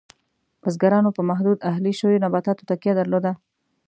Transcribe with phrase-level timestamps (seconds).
[0.61, 3.25] بزګرانو په محدودو اهلي شویو نباتاتو تکیه درلود.